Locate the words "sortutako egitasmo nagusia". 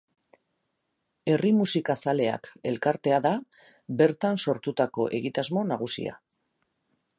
4.47-6.19